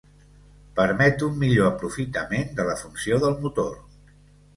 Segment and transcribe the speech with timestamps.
[0.77, 3.71] Permet un millor aprofitament de la funció del motor.